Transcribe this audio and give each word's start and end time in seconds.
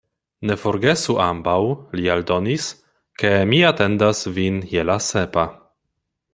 Ne 0.51 0.55
forgesu 0.61 1.15
ambaŭ, 1.25 1.57
li 1.99 2.09
aldonis, 2.15 2.65
ke 3.23 3.33
mi 3.53 3.61
atendas 3.71 4.25
vin 4.39 4.61
je 4.75 4.89
la 4.93 5.01
sepa. 5.13 5.49